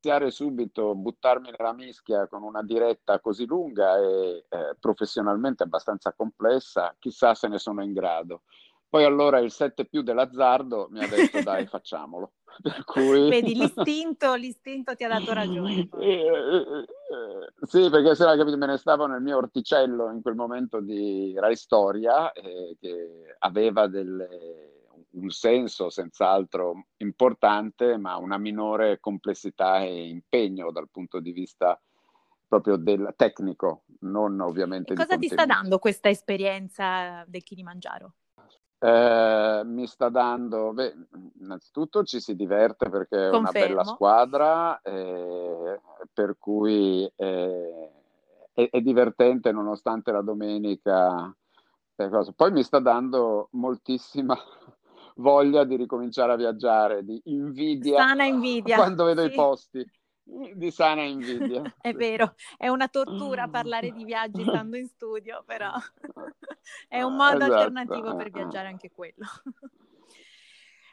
iniziare 0.00 0.30
subito, 0.30 0.94
buttarmi 0.94 1.50
nella 1.56 1.72
mischia 1.72 2.28
con 2.28 2.44
una 2.44 2.62
diretta 2.62 3.18
così 3.18 3.46
lunga 3.46 3.98
e 3.98 4.44
eh, 4.48 4.76
professionalmente 4.78 5.64
abbastanza 5.64 6.12
complessa, 6.12 6.94
chissà 6.98 7.34
se 7.34 7.48
ne 7.48 7.58
sono 7.58 7.82
in 7.82 7.92
grado. 7.92 8.42
Poi 8.88 9.04
allora 9.04 9.38
il 9.40 9.50
7 9.50 9.86
più 9.86 10.02
dell'azzardo 10.02 10.86
mi 10.90 11.02
ha 11.02 11.08
detto 11.08 11.42
dai 11.42 11.66
facciamolo. 11.66 12.32
Per 12.62 12.84
cui... 12.84 13.28
Vedi, 13.28 13.54
l'istinto, 13.54 14.34
l'istinto 14.34 14.94
ti 14.94 15.04
ha 15.04 15.08
dato 15.08 15.32
ragione. 15.32 15.88
Eh, 15.98 16.22
eh, 16.22 16.86
eh, 17.10 17.66
sì, 17.66 17.90
perché 17.90 18.14
se 18.14 18.24
capito, 18.24 18.56
me 18.56 18.66
ne 18.66 18.76
stavo 18.76 19.06
nel 19.06 19.20
mio 19.20 19.36
orticello 19.36 20.10
in 20.10 20.22
quel 20.22 20.34
momento 20.34 20.80
di 20.80 21.34
Rai 21.36 21.56
Storia, 21.56 22.30
che 22.32 23.34
aveva 23.38 23.86
delle 23.88 24.77
un 25.10 25.30
senso 25.30 25.90
senz'altro 25.90 26.86
importante, 26.98 27.96
ma 27.96 28.16
una 28.16 28.38
minore 28.38 29.00
complessità 29.00 29.80
e 29.80 30.08
impegno 30.08 30.70
dal 30.70 30.88
punto 30.90 31.20
di 31.20 31.32
vista 31.32 31.80
proprio 32.46 32.76
del 32.76 33.12
tecnico, 33.16 33.84
non 34.00 34.40
ovviamente 34.40 34.94
e 34.94 34.96
cosa 34.96 35.18
ti 35.18 35.28
sta 35.28 35.44
dando 35.44 35.78
questa 35.78 36.08
esperienza 36.08 37.22
del 37.26 37.42
Kilimangiaro? 37.42 38.14
Eh, 38.80 39.62
mi 39.64 39.86
sta 39.86 40.08
dando, 40.08 40.72
beh, 40.72 40.94
innanzitutto 41.40 42.04
ci 42.04 42.20
si 42.20 42.36
diverte 42.36 42.88
perché 42.88 43.26
è 43.26 43.30
Confermo. 43.30 43.38
una 43.38 43.50
bella 43.50 43.84
squadra, 43.84 44.80
eh, 44.82 45.80
per 46.12 46.36
cui 46.38 47.10
eh, 47.16 47.90
è, 48.52 48.68
è, 48.70 48.80
divertente 48.80 49.50
nonostante 49.50 50.12
la 50.12 50.22
domenica. 50.22 51.34
Poi 51.96 52.52
mi 52.52 52.62
sta 52.62 52.78
dando 52.78 53.48
moltissima 53.52 54.38
voglia 55.18 55.64
di 55.64 55.76
ricominciare 55.76 56.32
a 56.32 56.36
viaggiare, 56.36 57.04
di 57.04 57.20
invidia. 57.26 57.98
Sana 57.98 58.24
invidia. 58.24 58.76
Quando 58.76 59.04
vedo 59.04 59.22
sì. 59.22 59.28
i 59.28 59.34
posti 59.34 59.90
di 60.54 60.70
sana 60.70 61.02
invidia. 61.02 61.62
è 61.80 61.92
vero, 61.92 62.34
è 62.56 62.68
una 62.68 62.88
tortura 62.88 63.48
parlare 63.48 63.92
di 63.92 64.04
viaggi 64.04 64.42
stando 64.46 64.76
in 64.76 64.86
studio, 64.86 65.42
però 65.46 65.72
è 66.86 67.02
un 67.02 67.14
modo 67.14 67.36
esatto. 67.36 67.54
alternativo 67.54 68.16
per 68.16 68.30
viaggiare 68.30 68.68
anche 68.68 68.90
quello. 68.90 69.26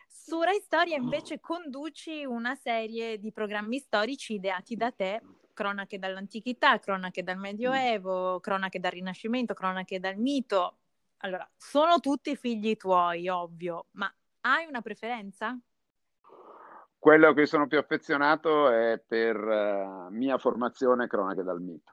Su 0.07 0.41
Rai 0.41 0.59
Storia 0.59 0.95
invece 0.95 1.39
conduci 1.39 2.25
una 2.25 2.55
serie 2.55 3.19
di 3.19 3.31
programmi 3.31 3.77
storici 3.77 4.33
ideati 4.33 4.75
da 4.75 4.89
te, 4.91 5.21
cronache 5.53 5.99
dall'antichità, 5.99 6.79
cronache 6.79 7.21
dal 7.21 7.37
Medioevo, 7.37 8.39
cronache 8.39 8.79
dal 8.79 8.91
Rinascimento, 8.91 9.53
cronache 9.53 9.99
dal 9.99 10.17
mito, 10.17 10.77
allora, 11.17 11.49
sono 11.55 11.99
tutti 11.99 12.35
figli 12.35 12.75
tuoi, 12.75 13.27
ovvio, 13.29 13.87
ma 13.91 14.13
hai 14.41 14.65
una 14.67 14.81
preferenza? 14.81 15.57
Quello 16.97 17.27
a 17.27 17.33
cui 17.33 17.45
sono 17.45 17.67
più 17.67 17.77
affezionato 17.77 18.69
è 18.69 19.01
per 19.05 19.37
uh, 19.37 20.07
mia 20.09 20.37
formazione 20.37 21.07
cronache 21.07 21.43
dal 21.43 21.61
mito. 21.61 21.91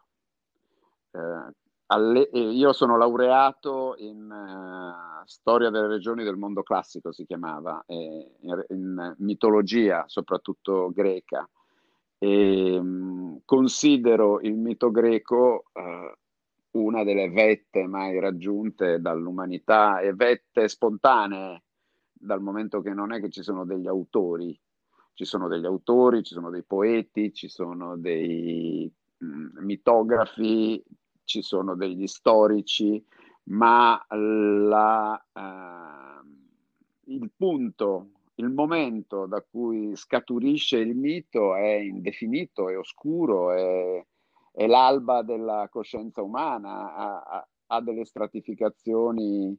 Uh, 1.10 1.50
alle, 1.86 2.20
io 2.32 2.72
sono 2.72 2.96
laureato 2.96 3.94
in 3.98 4.30
uh, 4.30 5.22
storia 5.26 5.68
delle 5.68 5.86
regioni 5.86 6.24
del 6.24 6.36
mondo 6.36 6.62
classico, 6.62 7.12
si 7.12 7.26
chiamava, 7.26 7.84
in, 7.88 8.64
in, 8.68 9.14
mitologia, 9.18 10.04
soprattutto 10.06 10.90
greca. 10.92 11.46
E 12.16 12.78
um, 12.78 13.40
considero 13.44 14.40
il 14.40 14.54
mito 14.54 14.90
greco 14.90 15.64
una 16.72 17.04
delle 17.04 17.28
vette 17.28 17.86
mai 17.86 18.18
raggiunte 18.18 19.00
dall'umanità 19.00 20.00
e 20.00 20.14
vette 20.14 20.68
spontanee, 20.68 21.62
dal 22.12 22.40
momento 22.40 22.80
che 22.80 22.94
non 22.94 23.12
è 23.12 23.20
che 23.20 23.30
ci 23.30 23.42
sono 23.42 23.64
degli 23.64 23.86
autori, 23.86 24.58
ci 25.14 25.24
sono 25.24 25.48
degli 25.48 25.66
autori, 25.66 26.22
ci 26.22 26.34
sono 26.34 26.50
dei 26.50 26.62
poeti, 26.62 27.32
ci 27.32 27.48
sono 27.48 27.96
dei 27.96 28.90
mm, 29.24 29.58
mitografi, 29.58 30.82
ci 31.24 31.42
sono 31.42 31.74
degli 31.74 32.06
storici, 32.06 33.04
ma 33.44 34.02
la, 34.08 35.22
uh, 35.32 37.12
il 37.12 37.30
punto, 37.36 38.10
il 38.36 38.48
momento 38.48 39.26
da 39.26 39.42
cui 39.42 39.94
scaturisce 39.96 40.78
il 40.78 40.94
mito 40.94 41.54
è 41.54 41.74
indefinito, 41.74 42.68
è 42.68 42.78
oscuro, 42.78 43.52
è 43.52 44.04
è 44.52 44.66
l'alba 44.66 45.22
della 45.22 45.66
coscienza 45.70 46.22
umana, 46.22 46.94
ha, 46.94 47.48
ha 47.66 47.80
delle 47.80 48.04
stratificazioni 48.04 49.58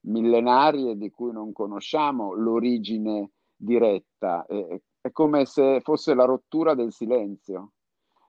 millenarie 0.00 0.96
di 0.96 1.10
cui 1.10 1.32
non 1.32 1.52
conosciamo 1.52 2.32
l'origine 2.32 3.30
diretta. 3.56 4.44
È, 4.46 4.80
è 5.00 5.10
come 5.12 5.46
se 5.46 5.80
fosse 5.80 6.14
la 6.14 6.24
rottura 6.24 6.74
del 6.74 6.92
silenzio. 6.92 7.72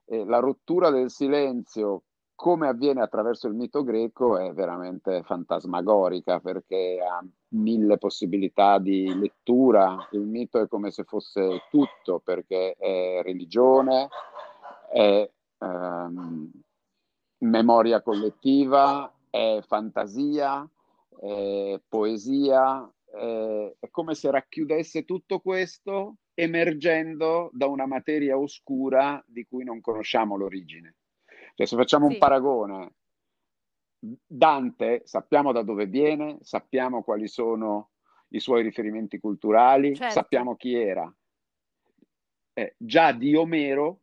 E 0.06 0.26
la 0.26 0.40
rottura 0.40 0.90
del 0.90 1.10
silenzio, 1.10 2.04
come 2.36 2.68
avviene 2.68 3.02
attraverso 3.02 3.48
il 3.48 3.56
mito 3.56 3.84
greco, 3.84 4.38
è 4.38 4.54
veramente 4.54 5.24
fantasmagorica 5.24 6.40
perché 6.40 7.00
ha 7.02 7.26
mille 7.50 7.98
possibilità 7.98 8.78
di 8.80 9.12
lettura. 9.18 10.08
Il 10.12 10.28
mito 10.28 10.60
è 10.60 10.68
come 10.68 10.92
se 10.92 11.06
fosse 11.06 11.64
tutto 11.72 12.20
perché 12.24 12.74
è 12.74 13.22
religione, 13.24 14.10
è 14.92 15.28
ehm, 15.64 16.52
memoria 17.40 18.02
collettiva, 18.02 19.14
è 19.30 19.60
fantasia, 19.66 20.68
è 21.20 21.80
poesia, 21.88 22.92
è, 23.06 23.76
è 23.80 23.90
come 23.90 24.16
se 24.16 24.32
racchiudesse 24.32 25.06
tutto 25.06 25.40
questo 25.40 26.18
emergendo 26.36 27.50
da 27.54 27.68
una 27.68 27.86
materia 27.86 28.38
oscura 28.38 29.24
di 29.28 29.46
cui 29.46 29.64
non 29.64 29.82
conosciamo 29.82 30.36
l'origine. 30.36 30.96
Cioè, 31.56 31.68
se 31.68 31.76
facciamo 31.76 32.08
sì. 32.08 32.14
un 32.14 32.20
paragone, 32.20 32.94
Dante 34.00 35.04
sappiamo 35.06 35.52
da 35.52 35.62
dove 35.62 35.86
viene, 35.86 36.38
sappiamo 36.42 37.04
quali 37.04 37.28
sono 37.28 37.92
i 38.30 38.40
suoi 38.40 38.64
riferimenti 38.64 39.20
culturali, 39.20 39.96
certo. 39.96 40.14
sappiamo 40.14 40.56
chi 40.56 40.74
era. 40.74 41.14
Eh, 42.56 42.76
già 42.78 43.12
di 43.12 43.36
Omero 43.36 44.03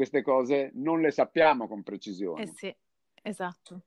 queste 0.00 0.22
cose 0.22 0.70
non 0.76 1.02
le 1.02 1.10
sappiamo 1.10 1.68
con 1.68 1.82
precisione. 1.82 2.44
Eh 2.44 2.46
sì, 2.46 2.74
esatto. 3.20 3.82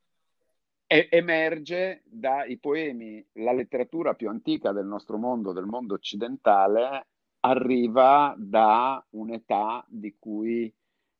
E- 0.85 1.07
emerge 1.09 2.03
dai 2.05 2.59
poemi, 2.59 3.25
la 3.33 3.51
letteratura 3.51 4.13
più 4.13 4.29
antica 4.29 4.71
del 4.71 4.85
nostro 4.85 5.17
mondo, 5.17 5.53
del 5.53 5.65
mondo 5.65 5.95
occidentale, 5.95 7.07
arriva 7.39 8.35
da 8.37 9.03
un'età 9.09 9.83
di 9.87 10.15
cui 10.19 10.71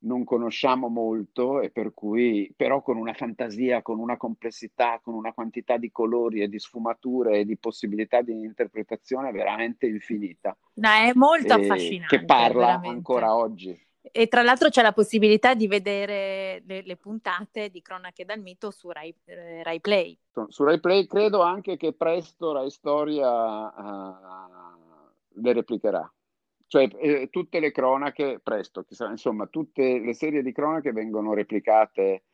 non 0.04 0.22
conosciamo 0.22 0.86
molto 0.86 1.60
e 1.60 1.70
per 1.70 1.92
cui 1.92 2.52
però 2.56 2.80
con 2.80 2.96
una 2.96 3.14
fantasia, 3.14 3.82
con 3.82 3.98
una 3.98 4.16
complessità, 4.16 5.00
con 5.02 5.14
una 5.14 5.32
quantità 5.32 5.76
di 5.76 5.90
colori 5.90 6.40
e 6.40 6.48
di 6.48 6.60
sfumature 6.60 7.40
e 7.40 7.44
di 7.44 7.56
possibilità 7.56 8.22
di 8.22 8.30
interpretazione 8.30 9.32
veramente 9.32 9.86
infinita. 9.86 10.56
No, 10.74 10.88
è 10.88 11.10
molto 11.14 11.54
affascinante. 11.54 12.16
Che 12.16 12.24
parla 12.24 12.66
veramente. 12.66 12.96
ancora 12.96 13.34
oggi. 13.34 13.76
E 14.12 14.28
tra 14.28 14.42
l'altro 14.42 14.68
c'è 14.68 14.82
la 14.82 14.92
possibilità 14.92 15.54
di 15.54 15.66
vedere 15.66 16.62
le, 16.66 16.82
le 16.82 16.96
puntate 16.96 17.70
di 17.70 17.80
Cronache 17.80 18.26
dal 18.26 18.40
Mito 18.40 18.70
su 18.70 18.90
Rai, 18.90 19.14
eh, 19.24 19.62
Rai, 19.62 19.80
Play. 19.80 20.18
Su 20.48 20.62
Rai 20.62 20.78
Play 20.78 21.06
credo 21.06 21.40
anche 21.40 21.78
che 21.78 21.94
presto 21.94 22.52
Rai 22.52 22.70
Storia 22.70 23.26
uh, 23.74 25.40
le 25.40 25.52
replicherà. 25.54 26.12
Cioè 26.66 26.88
eh, 26.96 27.28
tutte 27.30 27.60
le 27.60 27.72
cronache, 27.72 28.40
presto, 28.42 28.84
insomma 29.08 29.46
tutte 29.46 29.98
le 29.98 30.12
serie 30.12 30.42
di 30.42 30.52
cronache 30.52 30.92
vengono 30.92 31.32
replicate 31.32 32.24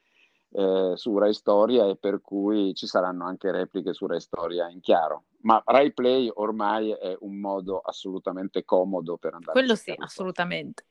eh, 0.53 0.93
su 0.97 1.19
Rai 1.19 1.35
Storia 1.35 1.87
e 1.87 1.97
per 1.97 2.21
cui 2.21 2.75
ci 2.75 2.87
saranno 2.87 3.27
anche 3.27 3.53
repliche 3.53 3.93
su 3.93 4.07
Rai 4.07 4.21
Storia 4.21 4.69
in 4.69 4.81
chiaro. 4.81 5.25
Ma 5.43 5.63
Rai 5.65 5.93
Play 5.93 6.31
ormai 6.35 6.91
è 6.91 7.17
un 7.21 7.39
modo 7.39 7.79
assolutamente 7.79 8.65
comodo 8.65 9.17
per 9.19 9.35
andare 9.35 9.53
Quello 9.53 9.77
sì, 9.77 9.95
assolutamente. 9.97 10.87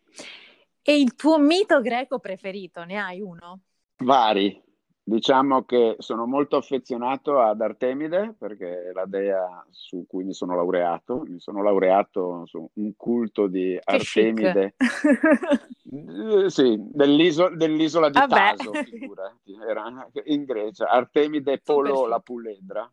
E 0.90 1.00
il 1.00 1.14
tuo 1.14 1.38
mito 1.38 1.82
greco 1.82 2.18
preferito, 2.18 2.84
ne 2.84 2.98
hai 2.98 3.22
uno? 3.22 3.60
Vari. 3.98 4.60
Diciamo 5.04 5.64
che 5.64 5.98
sono 6.00 6.26
molto 6.26 6.58
affezionato 6.58 7.40
ad 7.40 7.62
Artemide 7.62 8.34
perché 8.36 8.88
è 8.88 8.92
la 8.92 9.06
dea 9.06 9.64
su 9.70 10.06
cui 10.08 10.24
mi 10.24 10.34
sono 10.34 10.56
laureato. 10.56 11.26
Mi 11.28 11.40
sono 11.40 11.62
laureato 11.62 12.48
su 12.48 12.68
un 12.74 12.96
culto 12.96 13.46
di 13.46 13.80
che 13.80 13.82
Artemide. 13.84 14.74
Eh, 15.92 16.52
sì, 16.52 16.76
dell'isola, 16.80 17.56
dell'isola 17.56 18.10
di 18.10 18.20
Vabbè. 18.20 18.56
Taso, 18.56 18.72
figurati, 18.74 19.58
era 19.68 20.08
in 20.26 20.44
Grecia. 20.44 20.88
Artemide 20.88 21.60
Polo 21.64 22.06
la 22.06 22.20
Puledra. 22.20 22.92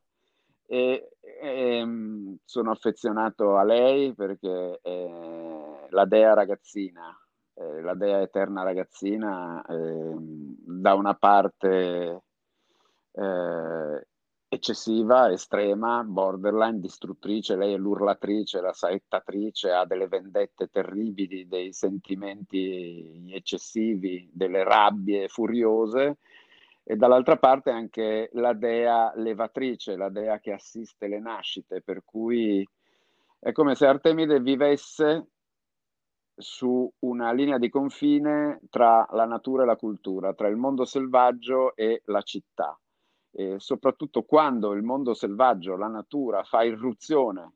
E, 0.66 1.10
e, 1.20 1.78
ehm, 1.78 2.38
sono 2.42 2.70
affezionato 2.70 3.56
a 3.56 3.64
lei 3.64 4.14
perché 4.14 4.80
è 4.80 5.86
la 5.90 6.04
dea 6.06 6.32
ragazzina 6.32 7.14
eh, 7.58 7.80
la 7.80 7.94
dea 7.94 8.20
eterna 8.20 8.62
ragazzina 8.62 9.64
eh, 9.64 10.14
da 10.18 10.94
una 10.94 11.14
parte 11.14 12.22
eh, 13.12 14.06
eccessiva, 14.48 15.30
estrema, 15.32 16.04
borderline, 16.04 16.80
distruttrice, 16.80 17.56
lei 17.56 17.74
è 17.74 17.76
l'urlatrice, 17.78 18.60
la 18.60 18.72
saettatrice, 18.72 19.70
ha 19.72 19.86
delle 19.86 20.06
vendette 20.06 20.68
terribili, 20.68 21.48
dei 21.48 21.72
sentimenti 21.72 23.30
eccessivi, 23.32 24.28
delle 24.32 24.62
rabbie 24.62 25.28
furiose, 25.28 26.18
e 26.84 26.94
dall'altra 26.96 27.36
parte 27.36 27.70
anche 27.70 28.28
la 28.34 28.52
dea 28.52 29.12
levatrice, 29.16 29.96
la 29.96 30.08
dea 30.08 30.38
che 30.40 30.52
assiste 30.52 31.08
le 31.08 31.20
nascite, 31.20 31.82
per 31.82 32.02
cui 32.04 32.66
è 33.38 33.52
come 33.52 33.74
se 33.74 33.86
Artemide 33.86 34.40
vivesse 34.40 35.30
su 36.36 36.90
una 37.00 37.32
linea 37.32 37.58
di 37.58 37.70
confine 37.70 38.60
tra 38.68 39.06
la 39.12 39.24
natura 39.24 39.62
e 39.62 39.66
la 39.66 39.76
cultura, 39.76 40.34
tra 40.34 40.48
il 40.48 40.56
mondo 40.56 40.84
selvaggio 40.84 41.74
e 41.74 42.02
la 42.06 42.22
città. 42.22 42.78
E 43.30 43.56
soprattutto 43.58 44.22
quando 44.22 44.72
il 44.72 44.82
mondo 44.82 45.14
selvaggio, 45.14 45.76
la 45.76 45.88
natura, 45.88 46.42
fa 46.42 46.62
irruzione 46.62 47.52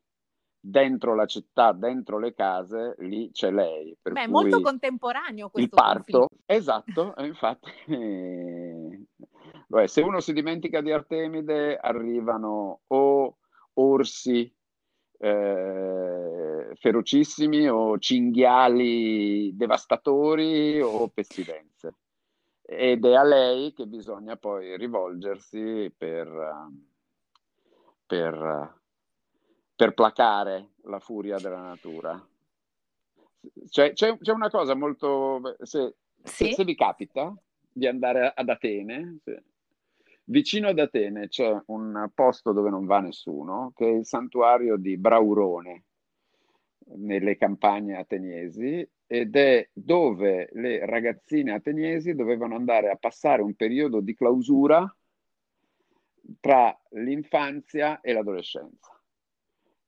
dentro 0.59 1.15
la 1.15 1.25
città, 1.25 1.71
dentro 1.71 2.19
le 2.19 2.33
case, 2.33 2.95
lì 2.99 3.31
c'è 3.31 3.51
lei. 3.51 3.97
Per 3.99 4.13
Beh, 4.13 4.23
è 4.23 4.27
molto 4.27 4.61
contemporaneo 4.61 5.49
questo 5.49 5.75
Il 5.75 5.81
parto, 5.81 6.27
conflitto. 6.27 6.43
esatto, 6.45 7.13
infatti, 7.25 7.71
eh, 7.87 9.05
beh, 9.67 9.87
se 9.87 10.01
uno 10.01 10.19
si 10.19 10.33
dimentica 10.33 10.81
di 10.81 10.91
Artemide, 10.91 11.77
arrivano 11.77 12.81
o 12.87 13.37
orsi 13.73 14.53
eh, 15.23 16.71
ferocissimi 16.73 17.69
o 17.69 17.99
cinghiali 17.99 19.55
devastatori 19.55 20.81
o 20.81 21.07
pestilenze. 21.09 21.95
Ed 22.63 23.05
è 23.05 23.13
a 23.13 23.23
lei 23.23 23.73
che 23.73 23.85
bisogna 23.85 24.35
poi 24.35 24.77
rivolgersi 24.77 25.93
per, 25.95 26.71
per, 28.05 28.79
per 29.75 29.93
placare 29.93 30.69
la 30.85 30.99
furia 30.99 31.37
della 31.37 31.61
natura. 31.61 32.27
C'è, 33.69 33.93
c'è, 33.93 34.17
c'è 34.17 34.31
una 34.31 34.49
cosa 34.49 34.73
molto... 34.73 35.55
Se, 35.61 35.95
sì. 36.23 36.45
se, 36.45 36.53
se, 36.53 36.63
vi 36.63 36.75
capita 36.75 37.35
di 37.71 37.85
andare 37.85 38.31
ad 38.35 38.49
Atene, 38.49 39.19
se, 39.23 39.43
Vicino 40.25 40.69
ad 40.69 40.79
Atene 40.79 41.27
c'è 41.27 41.61
un 41.67 42.09
posto 42.13 42.51
dove 42.51 42.69
non 42.69 42.85
va 42.85 42.99
nessuno, 42.99 43.71
che 43.75 43.85
è 43.85 43.93
il 43.93 44.05
santuario 44.05 44.77
di 44.77 44.97
Braurone, 44.97 45.85
nelle 46.97 47.37
campagne 47.37 47.97
ateniesi, 47.97 48.87
ed 49.07 49.35
è 49.35 49.67
dove 49.73 50.49
le 50.53 50.85
ragazzine 50.85 51.53
ateniesi 51.53 52.15
dovevano 52.15 52.55
andare 52.55 52.89
a 52.89 52.95
passare 52.95 53.41
un 53.41 53.55
periodo 53.55 53.99
di 53.99 54.13
clausura 54.13 54.95
tra 56.39 56.77
l'infanzia 56.91 57.99
e 57.99 58.13
l'adolescenza. 58.13 58.97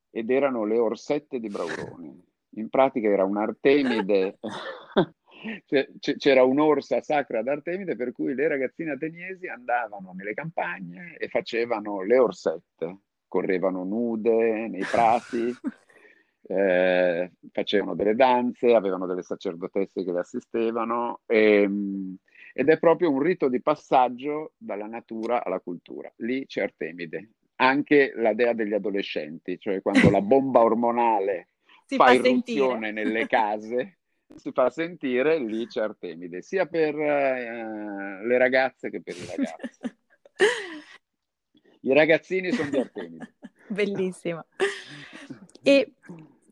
Ed 0.10 0.30
erano 0.30 0.65
le 0.65 0.78
orsette 0.78 1.39
di 1.39 1.48
Braurone. 1.48 2.22
In 2.56 2.69
pratica 2.69 3.08
era 3.08 3.24
un'Artemide 3.24 4.39
c'era 6.17 6.43
un'orsa 6.43 7.01
sacra 7.01 7.39
ad 7.39 7.47
Artemide 7.47 7.95
per 7.95 8.12
cui 8.12 8.34
le 8.34 8.47
ragazzine 8.47 8.91
ateniesi 8.91 9.47
andavano 9.47 10.13
nelle 10.15 10.34
campagne 10.34 11.17
e 11.17 11.27
facevano 11.27 12.01
le 12.01 12.17
orsette, 12.17 12.97
correvano 13.27 13.84
nude 13.84 14.67
nei 14.67 14.86
prati, 14.89 15.53
eh, 16.47 17.32
facevano 17.51 17.95
delle 17.95 18.15
danze, 18.15 18.73
avevano 18.73 19.06
delle 19.06 19.23
sacerdotesse 19.23 20.03
che 20.03 20.12
le 20.12 20.19
assistevano 20.19 21.21
e, 21.25 21.62
ehm, 21.62 22.15
ed 22.53 22.69
è 22.69 22.77
proprio 22.77 23.12
un 23.12 23.19
rito 23.19 23.49
di 23.49 23.62
passaggio 23.62 24.53
dalla 24.58 24.88
natura 24.88 25.43
alla 25.43 25.60
cultura. 25.60 26.12
Lì 26.17 26.45
c'è 26.45 26.62
Artemide, 26.62 27.32
anche 27.56 28.13
la 28.15 28.34
dea 28.34 28.53
degli 28.53 28.73
adolescenti, 28.73 29.60
cioè 29.60 29.82
quando 29.82 30.10
la 30.10 30.21
bomba 30.21 30.62
ormonale 30.62 31.47
si 31.86 31.95
fa, 31.95 32.06
fa 32.06 32.13
irruzione 32.13 32.91
nelle 32.91 33.25
case 33.25 33.97
si 34.36 34.52
fa 34.52 34.69
sentire, 34.69 35.39
lì 35.39 35.67
c'è 35.67 35.82
Artemide, 35.82 36.41
sia 36.41 36.65
per 36.65 36.96
uh, 36.96 38.26
le 38.26 38.38
ragazze 38.38 38.89
che 38.89 39.02
per 39.02 39.15
i 39.15 39.26
ragazzi. 39.26 39.96
I 41.82 41.93
ragazzini 41.93 42.52
sono 42.52 42.69
di 42.69 42.78
Artemide. 42.78 43.36
Bellissimo. 43.67 44.46
E 45.62 45.93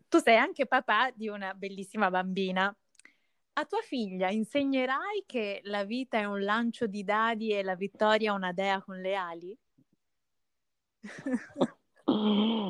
tu 0.07 0.19
sei 0.19 0.37
anche 0.37 0.65
papà 0.65 1.11
di 1.13 1.27
una 1.27 1.53
bellissima 1.53 2.09
bambina. 2.09 2.73
A 3.53 3.65
tua 3.65 3.81
figlia 3.81 4.29
insegnerai 4.29 5.23
che 5.25 5.59
la 5.63 5.83
vita 5.83 6.17
è 6.17 6.25
un 6.25 6.41
lancio 6.41 6.87
di 6.87 7.03
dadi 7.03 7.51
e 7.51 7.63
la 7.63 7.75
vittoria 7.75 8.33
una 8.33 8.53
dea 8.53 8.81
con 8.81 8.99
le 8.99 9.15
ali? 9.15 9.57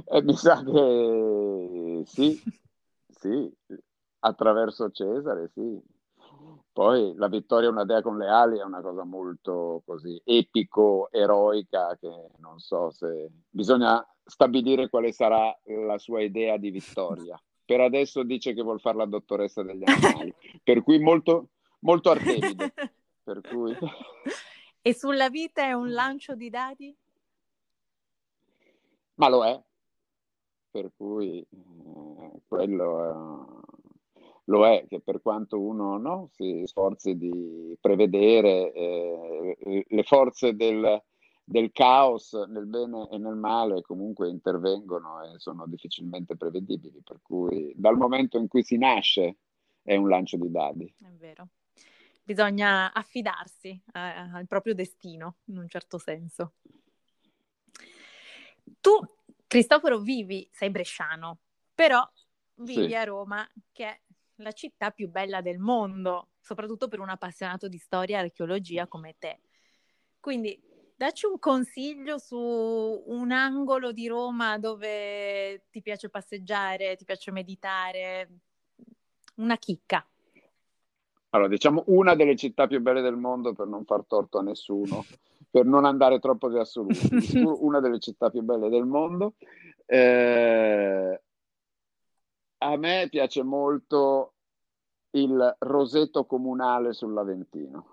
eh, 0.05 0.21
mi 0.23 0.35
sa 0.35 0.63
che 0.63 2.03
sì, 2.05 2.41
sì, 3.07 3.53
attraverso 4.21 4.89
Cesare, 4.91 5.49
sì. 5.53 5.79
Poi 6.73 7.13
la 7.15 7.27
vittoria 7.27 7.69
una 7.69 7.83
dea 7.83 8.01
con 8.01 8.17
le 8.17 8.27
ali 8.27 8.57
è 8.57 8.63
una 8.63 8.81
cosa 8.81 9.03
molto 9.03 9.81
così 9.85 10.19
epico, 10.23 11.09
eroica, 11.11 11.97
che 11.99 12.29
non 12.37 12.59
so 12.59 12.91
se 12.91 13.29
bisogna 13.49 14.05
stabilire 14.23 14.89
quale 14.89 15.11
sarà 15.11 15.55
la 15.65 15.97
sua 15.97 16.21
idea 16.21 16.57
di 16.57 16.71
vittoria. 16.71 17.39
Per 17.65 17.81
adesso 17.81 18.23
dice 18.23 18.53
che 18.53 18.61
vuol 18.61 18.79
fare 18.79 18.97
la 18.97 19.05
dottoressa 19.05 19.63
degli 19.63 19.83
animali, 19.85 20.33
per 20.63 20.81
cui 20.83 20.99
molto, 20.99 21.49
molto 21.79 22.09
artemide. 22.11 22.73
Per 23.23 23.41
cui... 23.41 23.77
E 24.83 24.95
sulla 24.95 25.29
vita 25.29 25.61
è 25.61 25.73
un 25.73 25.91
lancio 25.91 26.33
di 26.33 26.49
dadi? 26.49 26.97
Ma 29.13 29.29
lo 29.29 29.45
è, 29.45 29.61
per 30.71 30.89
cui 30.97 31.39
eh, 31.39 32.31
quello 32.47 33.61
lo 34.51 34.67
è 34.67 34.85
che 34.87 34.99
per 34.99 35.21
quanto 35.21 35.59
uno 35.59 35.97
no, 35.97 36.29
si 36.33 36.63
sforzi 36.65 37.15
di 37.15 37.75
prevedere 37.79 38.73
eh, 38.73 39.85
le 39.87 40.03
forze 40.03 40.55
del, 40.55 41.01
del, 41.43 41.71
caos 41.71 42.33
nel 42.33 42.65
bene 42.65 43.07
e 43.09 43.17
nel 43.17 43.35
male 43.35 43.81
comunque 43.81 44.29
intervengono 44.29 45.23
e 45.23 45.39
sono 45.39 45.65
difficilmente 45.67 46.35
prevedibili, 46.35 47.01
per 47.01 47.19
cui 47.21 47.73
dal 47.75 47.95
momento 47.95 48.37
in 48.37 48.47
cui 48.47 48.61
si 48.61 48.77
nasce 48.77 49.37
è 49.81 49.95
un 49.95 50.09
lancio 50.09 50.37
di 50.37 50.51
dadi. 50.51 50.93
È 50.99 51.11
vero. 51.17 51.47
Bisogna 52.23 52.93
affidarsi 52.93 53.69
eh, 53.69 53.99
al 53.99 54.45
proprio 54.47 54.75
destino, 54.75 55.37
in 55.45 55.57
un 55.57 55.67
certo 55.67 55.97
senso. 55.97 56.53
Tu, 58.79 58.91
Cristoforo, 59.47 59.99
vivi, 59.99 60.47
sei 60.51 60.69
bresciano, 60.69 61.39
però 61.73 62.07
vivi 62.55 62.87
sì. 62.87 62.95
a 62.95 63.03
Roma, 63.03 63.45
che 63.73 63.85
è 63.85 63.99
la 64.41 64.51
città 64.51 64.91
più 64.91 65.09
bella 65.09 65.41
del 65.41 65.59
mondo, 65.59 66.29
soprattutto 66.39 66.87
per 66.87 66.99
un 66.99 67.09
appassionato 67.09 67.67
di 67.67 67.77
storia 67.77 68.17
e 68.17 68.21
archeologia 68.21 68.87
come 68.87 69.15
te. 69.17 69.39
Quindi 70.19 70.59
dacci 70.95 71.25
un 71.25 71.39
consiglio 71.39 72.17
su 72.17 72.37
un 72.37 73.31
angolo 73.31 73.91
di 73.91 74.07
Roma 74.07 74.57
dove 74.59 75.65
ti 75.71 75.81
piace 75.81 76.09
passeggiare, 76.09 76.95
ti 76.95 77.05
piace 77.05 77.31
meditare, 77.31 78.29
una 79.35 79.57
chicca. 79.57 80.05
Allora, 81.29 81.49
diciamo 81.49 81.83
una 81.87 82.13
delle 82.13 82.35
città 82.35 82.67
più 82.67 82.81
belle 82.81 83.01
del 83.01 83.15
mondo 83.15 83.53
per 83.53 83.65
non 83.65 83.85
far 83.85 84.03
torto 84.05 84.37
a 84.37 84.43
nessuno, 84.43 85.05
per 85.49 85.65
non 85.65 85.85
andare 85.85 86.19
troppo 86.19 86.49
di 86.49 86.57
assoluto. 86.57 86.99
una 87.61 87.79
delle 87.79 87.99
città 87.99 88.29
più 88.29 88.41
belle 88.41 88.69
del 88.69 88.85
mondo. 88.85 89.35
Eh, 89.85 91.21
a 92.63 92.77
me 92.77 93.07
piace 93.09 93.43
molto 93.43 94.33
il 95.11 95.55
roseto 95.59 96.25
comunale 96.25 96.93
sull'Aventino, 96.93 97.85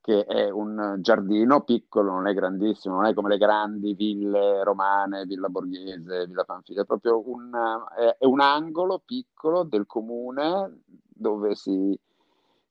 che 0.00 0.24
è 0.24 0.50
un 0.50 0.96
giardino 1.00 1.62
piccolo, 1.62 2.12
non 2.12 2.26
è 2.26 2.34
grandissimo, 2.34 2.96
non 2.96 3.06
è 3.06 3.14
come 3.14 3.28
le 3.28 3.38
grandi 3.38 3.94
ville 3.94 4.62
romane, 4.64 5.24
Villa 5.24 5.48
Borghese, 5.48 6.26
Villa 6.26 6.44
Panfili, 6.44 6.80
è 6.80 6.84
proprio 6.84 7.22
un, 7.28 7.52
è, 7.96 8.24
un 8.26 8.40
angolo 8.40 9.00
piccolo 9.04 9.62
del 9.62 9.86
comune 9.86 10.82
dove 11.08 11.54
si 11.54 11.98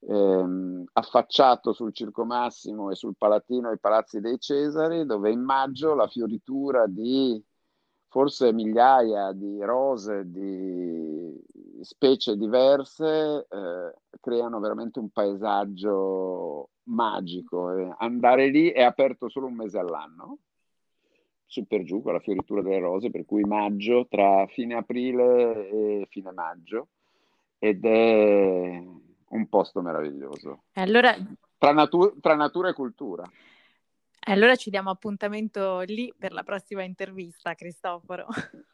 ehm, 0.02 0.84
affacciato 0.94 1.72
sul 1.74 1.94
Circo 1.94 2.26
Massimo 2.26 2.92
e 2.92 2.96
sul 2.96 3.16
Palatino 3.18 3.70
ai 3.70 3.80
Palazzi 3.80 4.20
dei 4.20 4.40
Cesari, 4.40 5.06
dove 5.06 5.32
in 5.32 5.42
maggio 5.42 5.96
la 5.96 6.08
fioritura 6.08 6.86
di 6.86 7.44
forse 8.16 8.54
migliaia 8.54 9.34
di 9.34 9.60
rose 9.60 10.32
di 10.32 11.38
specie 11.82 12.38
diverse 12.38 13.46
eh, 13.50 13.94
creano 14.22 14.62
veramente 14.62 15.00
un 15.00 15.10
paesaggio 15.10 16.70
magico. 16.84 17.76
E 17.76 17.94
andare 17.98 18.48
lì 18.48 18.70
è 18.70 18.84
aperto 18.84 19.28
solo 19.28 19.48
un 19.48 19.56
mese 19.56 19.80
all'anno, 19.80 20.38
su 21.46 21.68
per 21.68 21.84
giù 21.84 22.02
con 22.02 22.14
la 22.14 22.22
fioritura 22.22 22.62
delle 22.62 22.80
rose, 22.80 23.12
per 23.12 23.26
cui 23.26 23.44
maggio, 23.44 24.08
tra 24.10 24.48
fine 24.48 24.76
aprile 24.76 25.68
e 25.68 26.08
fine 26.10 26.32
maggio, 26.32 26.88
ed 27.60 27.84
è 27.84 28.82
un 29.28 29.50
posto 29.50 29.82
meraviglioso. 29.82 30.64
Allora... 30.76 31.14
Tra, 31.58 31.74
natu- 31.74 32.22
tra 32.22 32.36
natura 32.36 32.70
e 32.70 32.74
cultura. 32.74 33.30
Allora 34.28 34.56
ci 34.56 34.70
diamo 34.70 34.90
appuntamento 34.90 35.82
lì 35.82 36.14
per 36.18 36.32
la 36.32 36.44
prossima 36.44 36.84
intervista, 36.84 37.54
Cristoforo. 37.54 38.28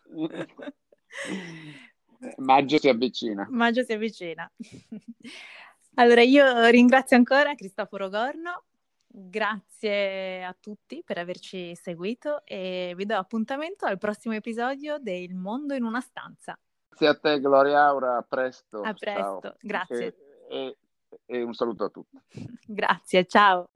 Maggio 2.38 2.78
si 2.78 2.88
avvicina. 2.88 3.48
Maggio 3.50 3.84
si 3.84 3.92
avvicina. 3.94 4.50
Allora 5.96 6.22
io 6.22 6.68
ringrazio 6.68 7.18
ancora 7.18 7.54
Cristoforo 7.56 8.08
Gorno, 8.10 8.64
grazie 9.08 10.44
a 10.44 10.56
tutti 10.58 11.04
per 11.04 11.18
averci 11.18 11.76
seguito 11.76 12.46
e 12.46 12.94
vi 12.96 13.06
do 13.06 13.18
appuntamento 13.18 13.86
al 13.86 13.98
prossimo 13.98 14.34
episodio 14.36 15.00
del 15.00 15.34
Mondo 15.34 15.74
in 15.74 15.84
una 15.84 16.00
stanza. 16.00 16.58
Grazie 16.88 17.08
a 17.08 17.16
te 17.16 17.40
Gloria 17.42 17.84
Aura, 17.86 18.18
a 18.18 18.22
presto. 18.22 18.82
A 18.82 18.94
presto, 18.94 19.40
ciao. 19.42 19.56
grazie. 19.60 20.16
E, 20.50 20.78
e, 21.10 21.20
e 21.26 21.42
un 21.42 21.54
saluto 21.54 21.86
a 21.86 21.90
tutti. 21.90 22.18
grazie, 22.66 23.26
ciao. 23.26 23.70